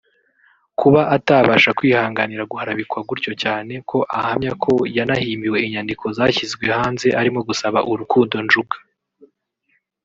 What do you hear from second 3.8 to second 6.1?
ko ahamya ko yanahimbiwe inyandiko